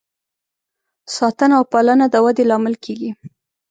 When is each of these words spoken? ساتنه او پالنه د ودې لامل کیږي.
ساتنه 1.15 1.53
او 1.59 1.63
پالنه 1.71 2.05
د 2.09 2.15
ودې 2.25 2.43
لامل 2.49 2.75
کیږي. 2.85 3.11